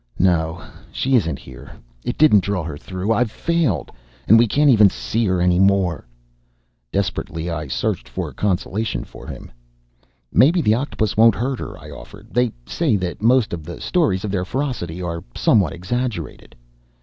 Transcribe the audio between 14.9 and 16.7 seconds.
are somewhat exaggerated."